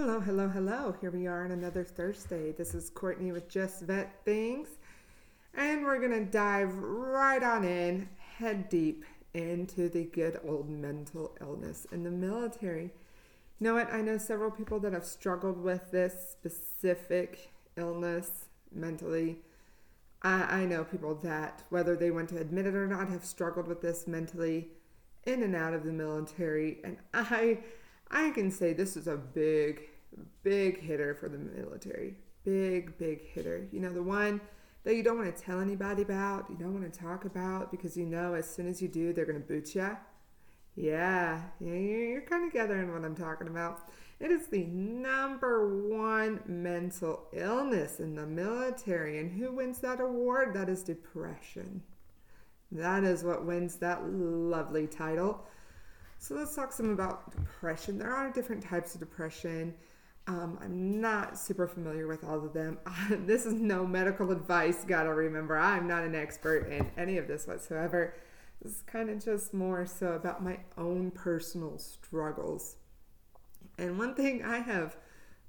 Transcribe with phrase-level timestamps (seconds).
[0.00, 0.94] Hello, hello, hello.
[1.00, 2.52] Here we are on another Thursday.
[2.52, 4.68] This is Courtney with Just Vet Things.
[5.54, 11.36] And we're going to dive right on in, head deep into the good old mental
[11.40, 12.84] illness in the military.
[12.84, 12.90] You
[13.58, 13.92] know what?
[13.92, 19.38] I know several people that have struggled with this specific illness mentally.
[20.22, 23.66] I, I know people that, whether they want to admit it or not, have struggled
[23.66, 24.68] with this mentally
[25.26, 26.78] in and out of the military.
[26.84, 27.58] And I
[28.10, 29.82] I can say this is a big,
[30.42, 32.14] big hitter for the military.
[32.44, 33.66] Big, big hitter.
[33.72, 34.40] You know, the one
[34.84, 37.96] that you don't want to tell anybody about, you don't want to talk about because
[37.96, 39.96] you know as soon as you do, they're going to boot you.
[40.76, 43.90] Yeah, yeah, you're kind of gathering what I'm talking about.
[44.20, 49.18] It is the number one mental illness in the military.
[49.18, 50.54] And who wins that award?
[50.54, 51.82] That is depression.
[52.70, 55.46] That is what wins that lovely title.
[56.18, 57.98] So let's talk some about depression.
[57.98, 59.74] There are different types of depression.
[60.26, 62.78] Um, I'm not super familiar with all of them.
[63.10, 65.56] this is no medical advice, gotta remember.
[65.56, 68.14] I'm not an expert in any of this whatsoever.
[68.60, 72.76] This is kind of just more so about my own personal struggles.
[73.78, 74.96] And one thing I have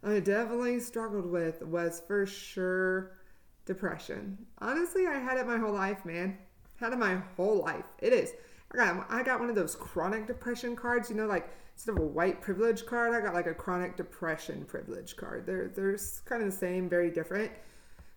[0.03, 3.17] I definitely struggled with was for sure
[3.65, 4.37] depression.
[4.59, 6.37] Honestly, I had it my whole life, man.
[6.77, 7.85] Had it my whole life.
[7.97, 8.33] It is
[8.73, 11.09] I got I got one of those chronic depression cards.
[11.09, 14.65] You know, like instead of a white privilege card, I got like a chronic depression
[14.65, 15.45] privilege card.
[15.45, 17.51] They're they're kind of the same, very different.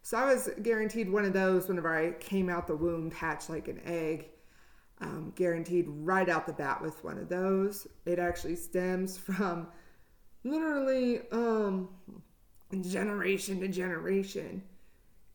[0.03, 3.69] So I was guaranteed one of those whenever I came out the womb, hatched like
[3.69, 4.27] an egg.
[5.01, 7.89] Um, guaranteed right out the bat with one of those.
[8.07, 9.67] It actually stems from
[10.45, 11.89] literally um,
[12.81, 14.63] generation to generation.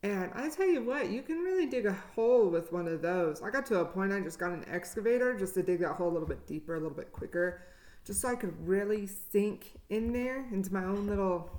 [0.03, 3.41] And I tell you what, you can really dig a hole with one of those.
[3.41, 6.09] I got to a point I just got an excavator just to dig that hole
[6.09, 7.63] a little bit deeper, a little bit quicker,
[8.05, 11.49] just so I could really sink in there into my own little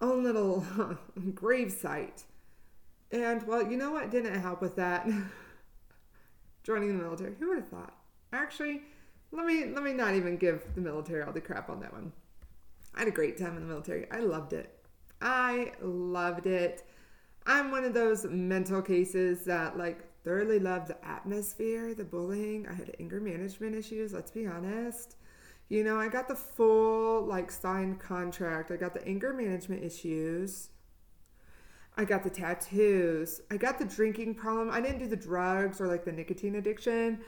[0.00, 0.64] own little
[1.34, 2.24] grave site.
[3.10, 5.06] And well, you know what didn't help with that?
[6.62, 7.34] Joining the military.
[7.38, 7.94] Who would have thought?
[8.32, 8.82] Actually,
[9.32, 12.12] let me let me not even give the military all the crap on that one.
[12.94, 14.06] I had a great time in the military.
[14.10, 14.78] I loved it.
[15.20, 16.84] I loved it.
[17.46, 22.66] I'm one of those mental cases that like thoroughly love the atmosphere, the bullying.
[22.68, 25.16] I had anger management issues, let's be honest.
[25.68, 28.70] You know, I got the full like signed contract.
[28.70, 30.68] I got the anger management issues.
[31.96, 33.40] I got the tattoos.
[33.50, 34.70] I got the drinking problem.
[34.70, 37.20] I didn't do the drugs or like the nicotine addiction.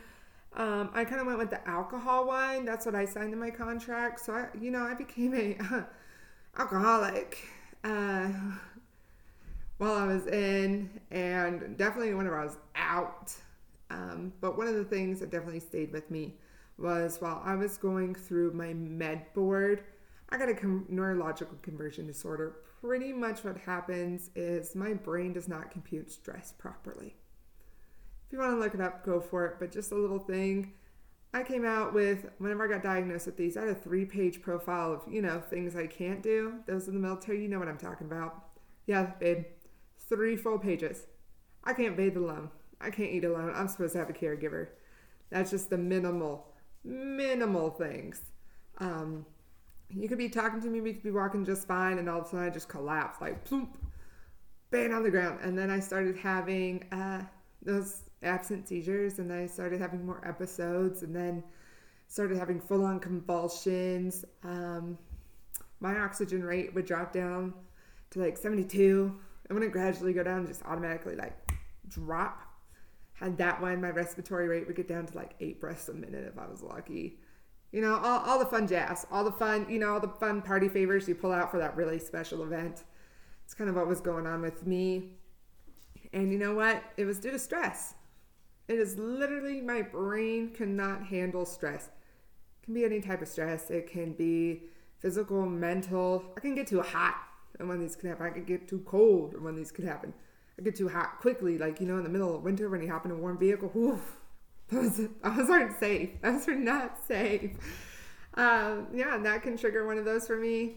[0.56, 2.64] Um, I kind of went with the alcohol one.
[2.64, 4.20] That's what I signed in my contract.
[4.20, 5.86] So I, you know, I became a
[6.58, 7.38] alcoholic.
[7.82, 8.28] Uh,
[9.78, 13.32] while I was in, and definitely whenever I was out.
[13.90, 16.34] Um, but one of the things that definitely stayed with me
[16.78, 19.84] was while I was going through my med board,
[20.30, 22.56] I got a com- neurological conversion disorder.
[22.80, 27.14] Pretty much what happens is my brain does not compute stress properly.
[28.26, 29.56] If you want to look it up, go for it.
[29.58, 30.72] But just a little thing.
[31.32, 34.40] I came out with, whenever I got diagnosed with these, I had a three page
[34.40, 36.54] profile of, you know, things I can't do.
[36.66, 38.44] Those in the military, you know what I'm talking about.
[38.86, 39.44] Yeah, babe,
[40.08, 41.06] three full pages.
[41.64, 42.50] I can't bathe alone.
[42.80, 43.52] I can't eat alone.
[43.54, 44.68] I'm supposed to have a caregiver.
[45.30, 46.46] That's just the minimal,
[46.84, 48.20] minimal things.
[48.78, 49.24] Um,
[49.90, 52.26] you could be talking to me, we could be walking just fine, and all of
[52.26, 53.78] a sudden I just collapse, like plump,
[54.70, 55.38] bang on the ground.
[55.42, 57.22] And then I started having uh,
[57.62, 61.42] those absent seizures, and I started having more episodes, and then
[62.08, 64.24] started having full on convulsions.
[64.42, 64.98] Um,
[65.80, 67.54] my oxygen rate would drop down
[68.10, 69.18] to like 72
[69.48, 71.36] I'm gonna gradually go down and just automatically like
[71.88, 72.40] drop.
[73.14, 76.24] Had that one, my respiratory rate would get down to like eight breaths a minute
[76.26, 77.18] if I was lucky.
[77.70, 80.42] You know, all, all the fun jazz, all the fun, you know, all the fun
[80.42, 82.84] party favors you pull out for that really special event.
[83.44, 85.10] It's kind of what was going on with me.
[86.12, 86.82] And you know what?
[86.96, 87.94] It was due to stress.
[88.68, 91.90] It is literally my brain cannot handle stress.
[92.62, 93.70] It can be any type of stress.
[93.70, 94.62] It can be
[95.00, 96.24] physical, mental.
[96.36, 97.16] I can get too hot
[97.58, 98.26] and when these can happen.
[98.26, 100.12] I could get too cold, when these could happen.
[100.58, 102.90] I get too hot quickly, like you know, in the middle of winter when you
[102.90, 103.68] hop in a warm vehicle.
[103.70, 104.00] Whew,
[104.68, 106.10] those, those aren't safe.
[106.22, 107.52] Those are not safe.
[108.34, 110.76] Um, yeah, that can trigger one of those for me.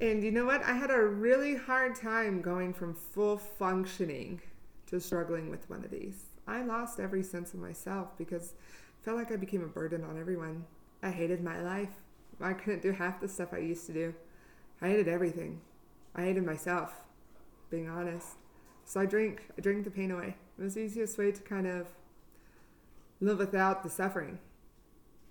[0.00, 0.62] And you know what?
[0.64, 4.40] I had a really hard time going from full functioning
[4.86, 6.24] to struggling with one of these.
[6.46, 8.54] I lost every sense of myself because
[9.00, 10.64] I felt like I became a burden on everyone.
[11.02, 11.90] I hated my life.
[12.40, 14.14] I couldn't do half the stuff I used to do.
[14.80, 15.60] I hated everything.
[16.14, 16.92] I hated myself,
[17.70, 18.36] being honest.
[18.84, 19.42] So I drink.
[19.56, 20.36] I drink the pain away.
[20.58, 21.88] It was the easiest way to kind of
[23.20, 24.38] live without the suffering.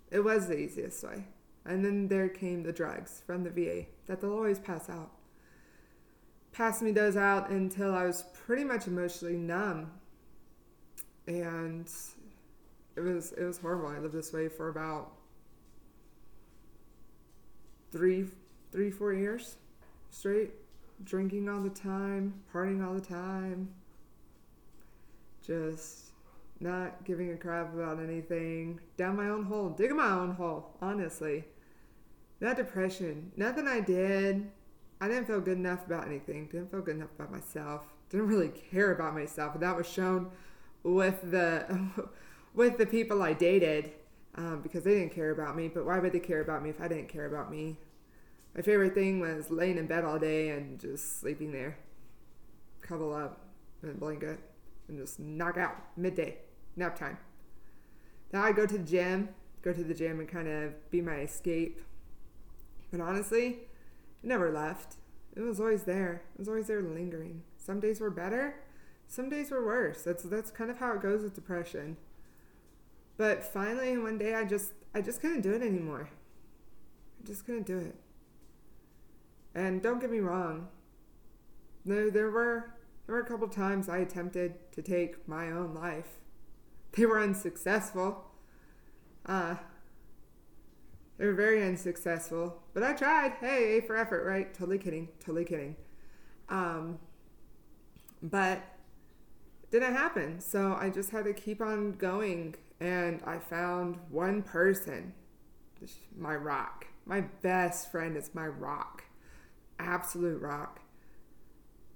[0.10, 1.26] It was the easiest way.
[1.66, 5.12] And then there came the drugs from the VA that they'll always pass out.
[6.52, 9.92] Passed me those out until I was pretty much emotionally numb.
[11.28, 11.90] And
[12.96, 13.88] it was it was horrible.
[13.88, 15.12] I lived this way for about
[17.92, 18.26] three
[18.72, 19.56] three, four years
[20.10, 20.52] straight,
[21.04, 23.70] drinking all the time, partying all the time,
[25.46, 26.12] just
[26.60, 31.46] not giving a crap about anything, down my own hole, digging my own hole, honestly.
[32.40, 34.50] That depression, nothing I did,
[35.00, 38.50] I didn't feel good enough about anything, didn't feel good enough about myself, didn't really
[38.50, 39.54] care about myself.
[39.56, 40.32] And that was shown
[40.84, 41.66] with the
[42.54, 43.94] with the people I dated
[44.36, 45.68] um, because they didn't care about me.
[45.68, 47.78] But why would they care about me if I didn't care about me?
[48.56, 51.78] My favorite thing was laying in bed all day and just sleeping there,
[52.82, 53.46] cuddle up
[53.82, 54.40] in a blanket,
[54.88, 56.38] and just knock out midday
[56.76, 57.18] nap time.
[58.34, 59.30] Now I go to the gym,
[59.62, 61.82] go to the gym and kind of be my escape.
[62.92, 63.48] But honestly,
[64.24, 64.96] it never left.
[65.36, 66.24] It was always there.
[66.36, 67.44] It was always there lingering.
[67.58, 68.56] Some days were better,
[69.08, 70.04] some days were worse.
[70.04, 71.98] That's that's kind of how it goes with depression.
[73.18, 76.10] But finally one day I just I just couldn't do it anymore.
[77.22, 77.96] I just couldn't do it.
[79.54, 80.68] And don't get me wrong.
[81.86, 82.74] There there were
[83.06, 86.22] there were a couple times I attempted to take my own life
[86.94, 88.26] they were unsuccessful.
[89.26, 89.56] Uh,
[91.18, 93.34] they were very unsuccessful, but I tried.
[93.40, 94.54] Hey, A for effort, right?
[94.54, 95.10] Totally kidding.
[95.20, 95.76] Totally kidding.
[96.50, 97.00] Um,
[98.22, 98.58] but
[99.64, 100.40] it didn't happen.
[100.40, 102.56] So I just had to keep on going.
[102.80, 105.14] And I found one person,
[106.18, 106.88] my rock.
[107.06, 109.04] My best friend is my rock.
[109.82, 110.80] Absolute rock.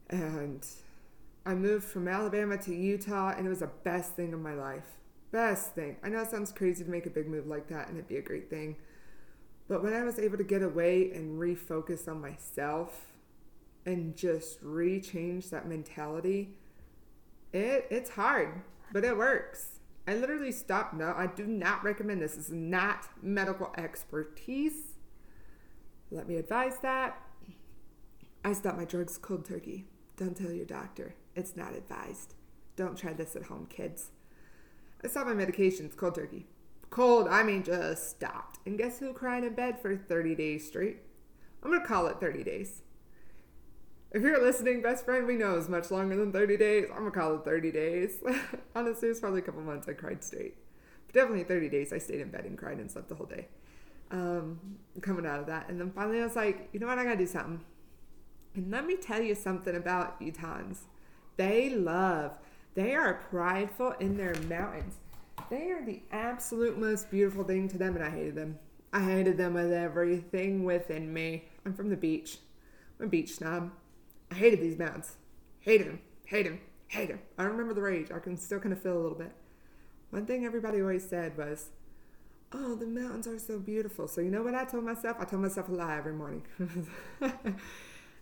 [0.10, 0.66] And
[1.46, 4.98] I moved from Alabama to Utah, and it was the best thing of my life.
[5.32, 5.98] Best thing.
[6.04, 8.18] I know it sounds crazy to make a big move like that, and it'd be
[8.18, 8.78] a great thing.
[9.68, 13.08] But when I was able to get away and refocus on myself
[13.86, 16.58] and just rechange that mentality,
[17.54, 18.62] it it's hard,
[18.92, 19.80] but it works.
[20.08, 20.94] I literally stopped.
[20.94, 22.36] No, I do not recommend this.
[22.36, 24.94] This is not medical expertise.
[26.12, 27.20] Let me advise that.
[28.46, 29.86] I stopped my drugs cold turkey.
[30.18, 31.16] Don't tell your doctor.
[31.36, 32.36] It's not advised.
[32.76, 34.12] Don't try this at home, kids.
[35.04, 36.46] I stopped my medications cold turkey.
[36.92, 38.60] Cold, I mean just stopped.
[38.68, 40.98] And guess who cried in bed for 30 days straight?
[41.64, 42.84] I'm to call it 30 days.
[44.12, 46.86] If you're listening, best friend, we know it's much longer than 30 days.
[46.96, 48.24] I'm to call it 30 days.
[48.76, 50.56] Honestly, it was probably a couple months I cried straight.
[51.08, 53.48] But definitely 30 days I stayed in bed and cried and slept the whole day.
[54.12, 54.60] Um,
[55.02, 55.68] coming out of that.
[55.68, 57.00] And then finally I was like, you know what?
[57.00, 57.62] I got to do something.
[58.56, 60.80] And let me tell you something about Utahns.
[61.38, 62.38] They love,
[62.76, 64.96] they are prideful in their mountains.
[65.50, 68.60] They are the absolute most beautiful thing to them, and I hated them.
[68.94, 71.46] I hated them with everything within me.
[71.66, 72.38] I'm from the beach.
[73.00, 73.72] I'm a beach snob.
[74.32, 75.18] I hated these mountains.
[75.60, 76.00] Hated them.
[76.26, 76.62] Hated them.
[76.88, 77.20] Hated them.
[77.38, 78.12] I remember the rage.
[78.12, 79.34] I can still kind of feel a little bit.
[80.12, 81.70] One thing everybody always said was,
[82.54, 84.08] Oh, the mountains are so beautiful.
[84.08, 85.18] So, you know what I told myself?
[85.20, 86.44] I told myself a lie every morning.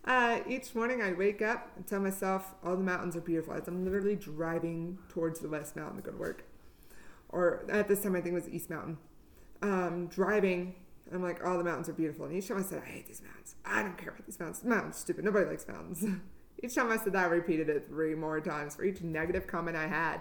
[0.04, 3.66] Uh, each morning I wake up and tell myself all the mountains are beautiful as
[3.66, 6.44] I'm literally driving towards the West Mountain to go to work.
[7.30, 8.98] Or at this time I think it was East Mountain.
[9.62, 10.74] Um, driving,
[11.12, 12.26] I'm like, all the mountains are beautiful.
[12.26, 13.54] And each time I said, I hate these mountains.
[13.64, 14.62] I don't care about these mountains.
[14.62, 15.24] Mountains stupid.
[15.24, 16.04] Nobody likes mountains.
[16.62, 19.74] each time I said that, I repeated it three more times for each negative comment
[19.76, 20.20] I had.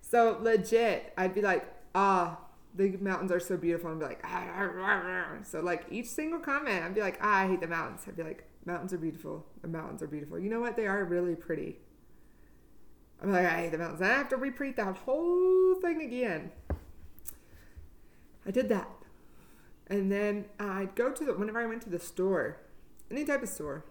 [0.00, 2.38] So legit, I'd be like, ah,
[2.74, 3.90] the mountains are so beautiful.
[3.90, 5.26] And I'd be like, ah, ah.
[5.44, 8.02] so like each single comment, I'd be like, ah, I hate the mountains.
[8.08, 9.46] I'd be like, Mountains are beautiful.
[9.60, 10.38] The mountains are beautiful.
[10.38, 10.76] You know what?
[10.76, 11.78] They are really pretty.
[13.20, 14.02] I'm like, I hate the mountains.
[14.02, 16.50] I have to repeat that whole thing again.
[18.46, 18.88] I did that.
[19.86, 22.58] And then I'd go to the, whenever I went to the store,
[23.10, 23.84] any type of store,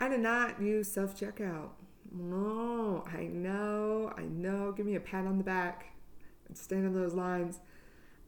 [0.00, 1.70] I did not use self checkout.
[2.12, 4.72] No, I know, I know.
[4.72, 5.92] Give me a pat on the back
[6.46, 7.60] and stand in those lines.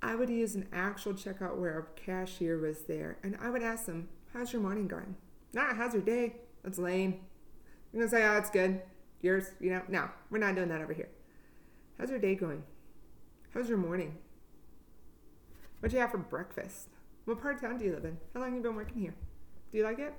[0.03, 3.87] I would use an actual checkout where a cashier was there and I would ask
[3.87, 5.17] them, How's your morning going?
[5.53, 6.37] Nah, how's your day?
[6.63, 7.21] That's lame.
[7.93, 8.83] You're gonna say, oh, it's good.
[9.21, 9.83] Yours, you know?
[9.89, 11.09] No, we're not doing that over here.
[11.99, 12.63] How's your day going?
[13.53, 14.17] How's your morning?
[15.81, 16.89] What'd you have for breakfast?
[17.25, 18.19] What part of town do you live in?
[18.33, 19.15] How long have you been working here?
[19.73, 20.15] Do you like it?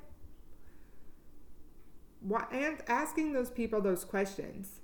[2.20, 4.82] Why, and asking those people those questions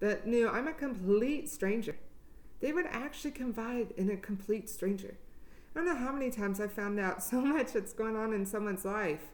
[0.00, 1.96] that knew I'm a complete stranger.
[2.60, 5.16] They would actually confide in a complete stranger.
[5.74, 8.46] I don't know how many times I've found out so much that's going on in
[8.46, 9.28] someone's life.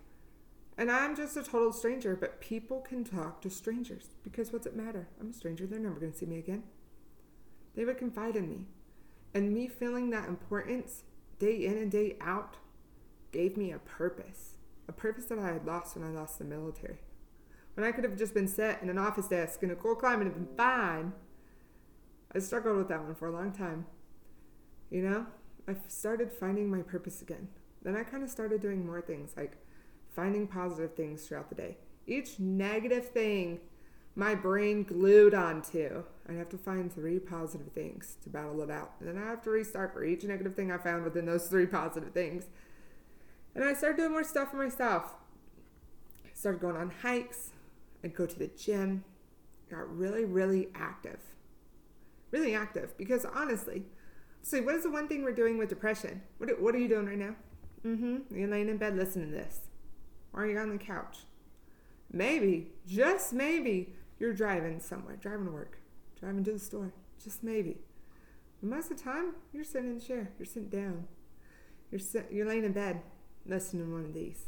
[0.77, 4.77] And I'm just a total stranger, but people can talk to strangers because what's it
[4.77, 5.09] matter?
[5.21, 5.67] I'm a stranger.
[5.67, 6.65] They're never going to see me again.
[7.77, 8.67] They would confide in me.
[9.33, 11.05] And me feeling that importance
[11.39, 12.57] day in and day out
[13.33, 14.55] gave me a purpose,
[14.89, 16.99] a purpose that I had lost when I lost the military.
[17.75, 20.29] When I could have just been set in an office desk in a cold climate
[20.29, 21.13] and been fine,
[22.35, 23.87] I struggled with that one for a long time.
[24.91, 25.27] You know,
[25.69, 27.49] I started finding my purpose again.
[27.83, 29.59] Then I kind of started doing more things like
[30.15, 31.77] finding positive things throughout the day.
[32.07, 33.61] Each negative thing
[34.17, 36.05] my brain glued onto.
[36.29, 38.93] I'd have to find three positive things to battle it out.
[39.01, 41.67] And then I have to restart for each negative thing I found within those three
[41.67, 42.47] positive things.
[43.55, 45.15] And I started doing more stuff for myself.
[46.25, 47.51] I started going on hikes.
[48.05, 49.05] I'd go to the gym.
[49.71, 51.34] Got really, really active.
[52.35, 52.99] Really active.
[52.99, 53.85] Because honestly,
[54.43, 56.21] so what is the one thing we're doing with depression?
[56.39, 57.37] What, what are you doing right now?
[57.87, 58.37] Mm-hmm.
[58.37, 59.61] You're laying in bed listening to this.
[60.33, 61.19] Or are you on the couch?
[62.11, 65.79] Maybe, just maybe, you're driving somewhere, driving to work,
[66.19, 67.79] driving to the store, just maybe.
[68.61, 71.07] But most of the time, you're sitting in the chair, you're sitting down,
[71.93, 73.01] you're sit, you're laying in bed,
[73.47, 74.47] listening to one of these.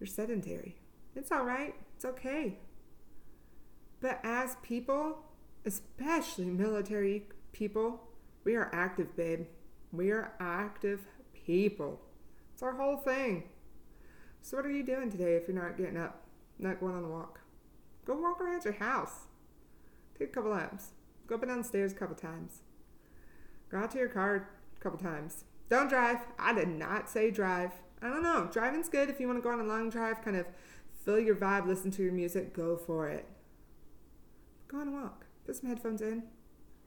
[0.00, 0.74] You're sedentary.
[1.14, 1.74] It's all right.
[1.94, 2.58] It's okay.
[4.00, 5.24] But as people,
[5.64, 8.08] especially military people,
[8.44, 9.46] we are active, babe.
[9.92, 11.00] We are active
[11.32, 12.00] people.
[12.52, 13.44] It's our whole thing.
[14.42, 16.24] So, what are you doing today if you're not getting up,
[16.58, 17.40] not going on a walk?
[18.04, 19.26] Go walk around your house.
[20.18, 20.90] Take a couple laps.
[21.26, 22.62] Go up and down the stairs a couple times.
[23.70, 25.44] Go out to your car a couple times.
[25.68, 26.18] Don't drive.
[26.38, 27.72] I did not say drive.
[28.02, 28.48] I don't know.
[28.50, 30.46] Driving's good if you want to go on a long drive, kind of
[31.04, 33.26] feel your vibe, listen to your music, go for it.
[34.68, 35.26] Go on a walk.
[35.50, 36.22] Put some headphones in.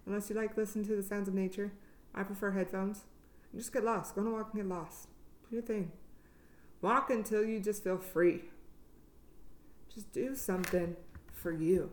[0.05, 1.73] Unless you like listening to the sounds of nature.
[2.15, 3.03] I prefer headphones.
[3.51, 4.15] And just get lost.
[4.15, 5.09] Go on a walk and get lost.
[5.49, 5.91] Do your thing.
[6.81, 8.43] Walk until you just feel free.
[9.93, 10.95] Just do something
[11.33, 11.91] for you.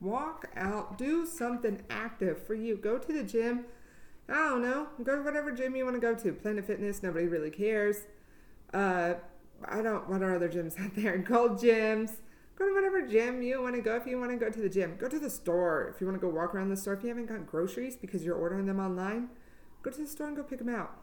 [0.00, 2.76] Walk out, do something active for you.
[2.76, 3.66] Go to the gym.
[4.28, 4.88] I don't know.
[5.04, 6.32] Go to whatever gym you want to go to.
[6.32, 8.08] Planet Fitness, nobody really cares.
[8.74, 9.14] Uh,
[9.64, 11.16] I don't, what are other gyms out there?
[11.18, 12.16] Gold gyms.
[12.58, 14.68] Go to whatever gym you want to go if you want to go to the
[14.68, 14.96] gym.
[14.98, 16.94] Go to the store if you want to go walk around the store.
[16.94, 19.28] If you haven't got groceries because you're ordering them online,
[19.82, 20.98] go to the store and go pick them out.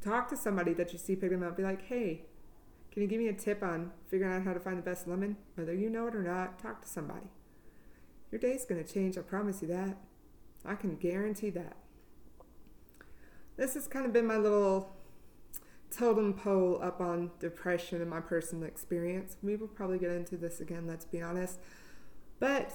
[0.00, 1.56] Talk to somebody that you see pick them up.
[1.56, 2.22] Be like, hey,
[2.92, 5.36] can you give me a tip on figuring out how to find the best lemon?
[5.56, 7.26] Whether you know it or not, talk to somebody.
[8.30, 9.96] Your day's going to change, I promise you that.
[10.64, 11.76] I can guarantee that.
[13.56, 14.96] This has kind of been my little
[15.92, 19.36] totem pole up on depression and my personal experience.
[19.42, 21.58] We will probably get into this again, let's be honest.
[22.40, 22.72] But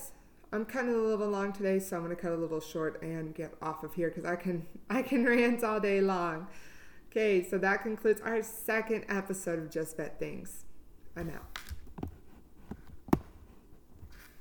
[0.54, 3.36] I'm cutting a little long today, so I'm going to cut a little short and
[3.36, 6.48] get off of here because I can I can rant all day long.
[7.12, 10.66] Okay, so that concludes our second episode of Just Vet Things.
[11.16, 11.60] I'm out.